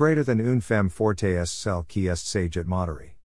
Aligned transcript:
Greater 0.00 0.24
than 0.24 0.40
une 0.40 0.62
femme 0.62 0.88
forte 0.88 1.22
est 1.24 1.46
celle 1.46 1.82
qui 1.86 2.08
est 2.08 2.16
sage 2.16 2.56
et 2.56 2.64
modérée. 2.64 3.16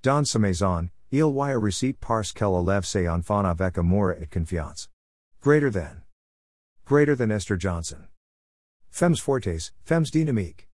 Dans 0.00 0.26
sa 0.26 0.38
maison, 0.38 0.88
il 1.10 1.18
y 1.18 1.42
a 1.42 1.58
receipt 1.60 2.00
parce 2.00 2.32
qu'elle 2.32 2.58
élève 2.58 2.86
ses 2.86 3.06
enfants 3.06 3.44
avec 3.44 3.76
amour 3.76 4.12
et 4.12 4.30
confiance. 4.30 4.88
Greater 5.42 5.68
than. 5.68 6.04
Greater 6.86 7.14
than 7.14 7.30
Esther 7.30 7.58
Johnson. 7.58 8.08
Femmes 8.88 9.14
fortes, 9.14 9.72
femmes 9.84 10.04
dynamiques. 10.04 10.70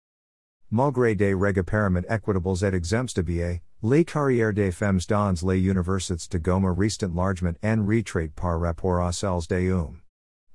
Malgré 0.70 1.15
des 1.15 1.33
règles 1.33 1.63
équitables 2.08 2.62
et 2.62 2.76
exempts 2.76 3.15
de 3.15 3.24
biais, 3.24 3.62
les 3.81 4.05
carrières 4.05 4.53
des 4.53 4.71
femmes 4.71 4.99
dans 5.10 5.42
les 5.42 5.67
universités 5.67 6.29
de 6.29 6.37
Goma 6.37 6.71
restent 6.71 7.01
largement 7.01 7.58
en 7.63 7.83
retrait 7.83 8.29
par 8.35 8.62
rapport 8.62 8.99
à 8.99 9.12
celles 9.12 9.47
des 9.49 9.71
hommes. 9.71 10.01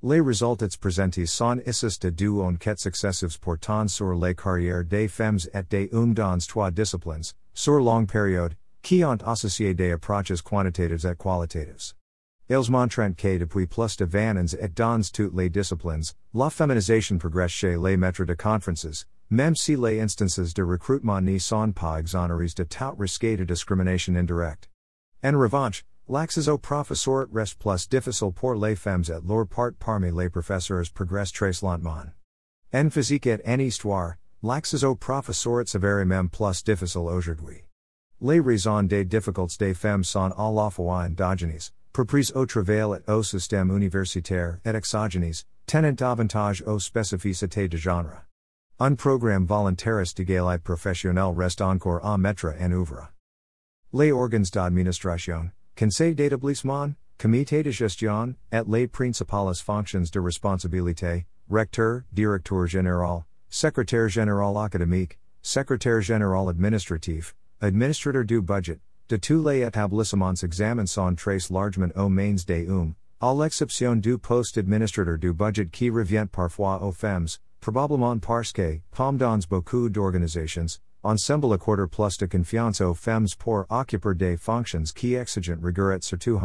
Les 0.05 0.21
résultats 0.21 0.77
présentés 0.81 1.27
sont 1.27 1.61
issus 1.65 2.01
de 2.01 2.11
deux 2.11 2.41
enquêtes 2.41 2.81
successives 2.81 3.39
portant 3.39 3.87
sur 3.87 4.13
les 4.15 4.35
carrières 4.35 4.85
des 4.85 5.07
femmes 5.07 5.39
et 5.55 5.63
des 5.63 5.89
hommes 5.93 6.13
dans 6.13 6.45
trois 6.45 6.73
disciplines, 6.73 7.33
sur 7.55 7.79
longue 7.79 8.09
période, 8.09 8.57
qui 8.83 9.05
ont 9.05 9.23
associé 9.25 9.75
des 9.75 9.93
approches 9.93 10.43
quantitatives 10.43 11.07
et 11.07 11.15
qualitatives. 11.15 11.95
Ils 12.49 12.69
montrent 12.69 13.15
que 13.17 13.39
depuis 13.39 13.69
plus 13.69 13.97
de 13.97 14.05
20 14.05 14.39
ans 14.39 14.57
et 14.61 14.69
dans 14.75 15.09
toutes 15.09 15.37
les 15.37 15.49
disciplines, 15.49 16.13
la 16.35 16.51
féminisation 16.51 17.19
progresse 17.19 17.53
chez 17.53 17.77
les 17.77 17.97
maîtres 17.97 18.25
de 18.25 18.35
conférences, 18.35 19.07
même 19.31 19.55
si 19.55 19.77
les 19.77 20.01
instances 20.01 20.53
de 20.53 20.65
recrutement 20.65 21.21
ne 21.21 21.39
sont 21.39 21.73
pas 21.73 22.01
exonérées 22.01 22.53
de 22.57 22.65
tout 22.65 22.97
risque 22.99 23.37
de 23.37 23.45
discrimination 23.45 24.17
indirecte. 24.17 24.69
En 25.23 25.39
revanche, 25.39 25.85
l'accès 26.09 26.49
au 26.49 26.59
professeur 26.59 27.27
reste 27.33 27.59
plus 27.59 27.89
difficile 27.89 28.33
pour 28.33 28.55
les 28.55 28.77
femmes 28.77 29.05
et 29.09 29.21
leur 29.27 29.47
part 29.47 29.73
parmi 29.79 30.11
les 30.11 30.29
professeurs 30.29 30.91
progresse 30.95 31.33
très 31.33 31.63
lentement. 31.63 32.13
En 32.73 32.91
physique 32.91 33.27
et 33.27 33.41
en 33.47 33.61
histoire, 33.61 34.15
l'accès 34.43 34.85
au 34.85 34.97
professeur 34.97 35.67
s'avère 35.67 36.05
même 36.05 36.29
plus 36.29 36.65
difficile 36.65 37.09
aujourd'hui. 37.09 37.65
Les 38.21 38.41
raisons 38.41 38.85
des 38.85 39.05
difficultés 39.05 39.59
des 39.59 39.75
femmes 39.75 40.05
sont 40.05 40.33
à 40.37 40.51
la 40.51 40.71
fois 40.71 41.05
endogènes, 41.05 41.71
propriétés 41.93 42.37
au 42.37 42.47
travail 42.47 43.01
et 43.07 43.11
au 43.11 43.23
système 43.23 43.77
universitaire, 43.77 44.59
et 44.65 44.71
exogènes, 44.71 45.45
tenant 45.67 45.93
davantage 45.93 46.63
aux 46.67 46.79
spécificités 46.79 47.69
de 47.69 47.77
genre. 47.77 48.23
Un 48.79 48.97
programme 48.97 49.47
volontariste 49.47 50.17
d'égalité 50.17 50.63
professionnelle 50.63 51.35
reste 51.37 51.61
encore 51.61 52.05
à 52.05 52.17
mettre 52.17 52.55
en 52.61 52.73
œuvre. 52.73 53.09
Les 53.93 54.13
organes 54.13 54.47
d'administration, 54.53 55.51
conseil 55.77 56.15
d'établissement, 56.15 56.95
comité 57.19 57.63
de 57.63 57.71
gestion, 57.71 58.35
et 58.53 58.63
les 58.67 58.87
principales 58.87 59.55
fonctions 59.55 60.11
de 60.13 60.21
responsabilité, 60.21 61.27
recteur, 61.51 62.03
directeur 62.13 62.67
général, 62.67 63.25
secrétaire 63.49 64.09
général 64.09 64.57
académique, 64.57 65.19
secrétaire 65.43 66.01
général 66.01 66.49
administratif, 66.49 67.35
administrateur 67.61 68.25
du 68.25 68.41
budget, 68.41 68.81
de 69.09 69.17
tous 69.17 69.43
les 69.43 69.63
établissements 69.63 70.43
examen 70.43 70.87
sont 70.87 71.15
très 71.17 71.51
largement 71.51 71.93
aux 71.97 72.09
mains 72.09 72.45
des 72.47 72.69
hommes, 72.69 72.95
à 73.21 73.33
l'exception 73.35 73.97
du 73.97 74.19
poste 74.19 74.59
administrateur 74.59 75.19
du 75.19 75.33
budget 75.33 75.69
qui 75.71 75.91
revient 75.91 76.27
parfois 76.31 76.83
aux 76.83 76.93
femmes, 76.93 77.29
probablement 77.61 78.19
parce 78.19 78.53
que, 78.53 78.81
dans 78.97 79.47
beaucoup 79.49 79.89
d'organisations, 79.89 80.81
ensemble 81.05 81.53
accorder 81.53 81.87
plus 81.87 82.17
de 82.19 82.27
confiance 82.27 82.81
aux 82.81 82.95
femmes 82.95 83.27
pour 83.39 83.67
occuper 83.71 84.15
des 84.15 84.37
fonctions 84.37 84.93
qui 84.95 85.15
exigent 85.15 85.59
rigueur 85.63 85.93
et 85.93 86.03
surtout. 86.03 86.41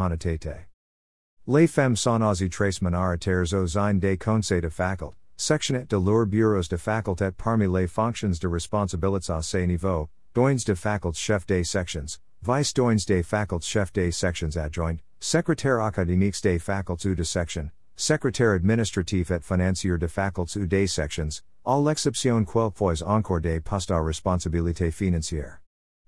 Les 1.46 1.66
femmes 1.66 1.96
sont 1.96 2.22
aussi 2.22 2.50
très 2.50 2.82
minoritaires 2.82 3.54
au 3.54 3.66
sein 3.66 3.94
des 3.94 4.18
conseils 4.18 4.60
de 4.60 4.68
faculté, 4.68 5.16
section 5.36 5.86
de 5.88 5.96
leurs 5.96 6.26
bureaux 6.26 6.68
de 6.68 6.76
faculté 6.76 7.30
parmi 7.30 7.66
les 7.66 7.86
fonctions 7.86 8.38
de 8.38 8.48
responsabilités 8.48 9.32
à 9.32 9.42
ces 9.42 9.66
niveaux, 9.66 10.08
doyens 10.34 10.64
de 10.66 10.74
faculté 10.74 11.18
chef 11.18 11.46
des 11.46 11.64
sections, 11.64 12.18
vice 12.42 12.74
doyens 12.74 13.04
des 13.06 13.22
faculté 13.22 13.64
chef 13.64 13.92
des 13.92 14.12
sections 14.12 14.56
adjoint, 14.56 14.98
secrétaire 15.20 15.80
académique 15.80 16.42
des 16.42 16.58
facultés 16.58 17.14
de 17.14 17.22
section, 17.24 17.70
secrétaire 17.98 18.52
administratif 18.52 19.30
et 19.32 19.42
financier 19.42 19.98
de 19.98 20.06
facultés 20.06 20.56
ou 20.56 20.66
des 20.66 20.86
sections, 20.86 21.42
à 21.66 21.76
l'exception 21.80 22.44
quelquefois 22.44 23.02
encore 23.02 23.40
des 23.40 23.60
postes 23.60 23.90
à 23.90 24.00
responsabilité 24.00 24.92
financière. 24.92 25.58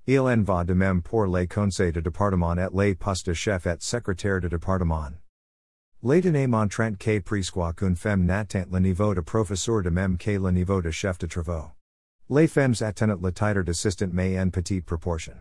Il 0.06 0.20
en 0.20 0.42
va 0.44 0.64
de 0.64 0.72
même 0.72 1.02
pour 1.02 1.26
les 1.26 1.48
conseils 1.48 1.92
de 1.92 2.00
département 2.00 2.56
et 2.56 2.68
les 2.72 2.94
postes 2.94 3.32
chef 3.32 3.66
et 3.66 3.76
secrétaire 3.80 4.40
de 4.40 4.48
département. 4.48 5.12
Les 6.02 6.22
données 6.22 6.46
montrent 6.46 6.96
que 6.96 7.20
presque 7.20 7.58
qu'une 7.76 7.96
femme 7.96 8.24
n'atteint 8.24 8.66
le 8.70 8.78
niveau 8.78 9.14
de 9.14 9.20
professeur 9.20 9.82
de 9.82 9.90
même 9.90 10.16
que 10.16 10.30
le 10.30 10.50
niveau 10.50 10.80
de 10.80 10.90
chef 10.90 11.18
de 11.18 11.26
travaux. 11.26 11.72
Les 12.30 12.46
femmes 12.46 12.74
atteignent 12.80 13.18
le 13.20 13.32
titre 13.32 13.62
d'assistant 13.62 14.10
mais 14.12 14.38
en 14.40 14.50
petite 14.50 14.86
proportion. 14.86 15.34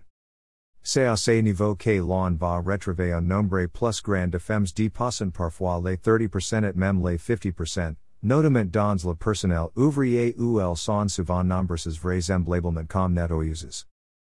C'est 0.91 1.05
à 1.05 1.15
ce 1.15 1.39
niveau 1.39 1.75
que 1.75 1.99
l'on 1.99 2.31
va 2.31 2.57
retrouver 2.57 3.13
un 3.13 3.21
nombre 3.21 3.67
plus 3.67 4.01
grand 4.01 4.27
de 4.27 4.39
femmes 4.39 4.65
dépassant 4.75 5.29
parfois 5.29 5.79
les 5.85 5.97
30% 5.97 6.63
et 6.63 6.73
même 6.75 7.07
les 7.07 7.19
50%, 7.19 7.93
notamment 8.23 8.65
dans 8.65 8.97
le 9.05 9.13
personnel 9.13 9.67
ouvrier 9.75 10.33
où 10.39 10.59
elles 10.59 10.75
sont 10.75 11.07
souvent 11.07 11.43
nombreuses 11.43 11.99
vraisemblablement 11.99 12.87
comme 12.87 13.13
nettoyeuses. 13.13 13.85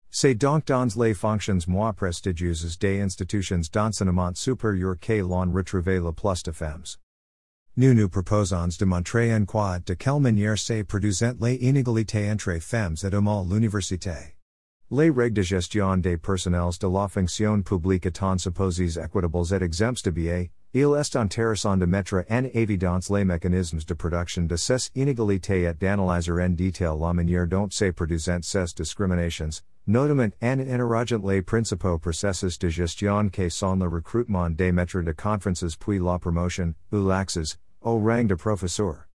C'est 0.09 0.37
donc 0.37 0.67
dans 0.67 0.87
les 1.03 1.15
fonctions 1.15 1.67
moins 1.67 1.93
prestigieuses 1.93 2.79
des 2.79 3.00
institutions 3.00 3.62
d'enseignement 3.73 4.33
supérieur 4.37 4.94
que 5.00 5.15
l'on 5.15 5.53
retrouve 5.53 5.89
le 5.89 6.12
plus 6.12 6.44
de 6.44 6.53
femmes. 6.53 6.84
Nous 7.77 7.93
nous 7.93 8.09
proposons 8.09 8.69
de 8.79 8.84
montrer 8.84 9.34
en 9.34 9.47
quoi 9.47 9.81
de 9.81 9.94
quelle 9.94 10.21
manière 10.21 10.56
se 10.56 10.84
produisent 10.84 11.34
les 11.41 11.56
inégalités 11.56 12.31
entre 12.31 12.56
femmes 12.61 12.94
et 13.03 13.12
hommes 13.12 13.27
à 13.27 13.43
l'université. 13.43 14.37
Les 14.95 15.09
règles 15.09 15.37
de 15.37 15.43
gestion 15.43 15.97
des 15.97 16.19
personnels 16.19 16.77
de 16.79 16.87
la 16.87 17.09
fonction 17.09 17.63
publique 17.63 18.05
étant 18.05 18.37
supposées 18.37 18.99
équitables 18.99 19.47
et 19.51 19.65
exemptes 19.65 20.05
de 20.05 20.11
biais, 20.11 20.51
il 20.75 20.95
est 20.95 21.17
intéressant 21.17 21.79
de 21.79 21.87
mettre 21.87 22.23
en 22.29 22.45
évidence 22.53 23.09
les 23.09 23.25
mécanismes 23.25 23.79
de 23.79 23.95
production 23.95 24.43
de 24.43 24.57
ces 24.57 24.91
inégalités 24.95 25.63
et 25.63 25.73
d'analyser 25.73 26.33
en 26.33 26.51
détail 26.51 26.95
la 27.01 27.15
manière 27.15 27.47
dont 27.47 27.71
se 27.71 27.91
produisent 27.91 28.39
ces 28.43 28.75
discriminations, 28.77 29.63
notamment 29.87 30.29
en 30.43 30.61
interrogeant 30.61 31.27
les 31.27 31.41
principaux 31.41 31.99
processus 31.99 32.59
de 32.59 32.69
gestion 32.69 33.31
que 33.31 33.49
sont 33.49 33.77
le 33.77 33.89
recrutement 33.89 34.51
des 34.51 34.73
maîtres 34.73 35.01
de 35.01 35.13
conférences 35.13 35.75
puis 35.77 36.01
la 36.01 36.19
promotion, 36.19 36.75
ou 36.93 37.09
l'accès, 37.09 37.57
au 37.81 37.99
rang 37.99 38.25
de 38.25 38.35
professeur. 38.35 39.07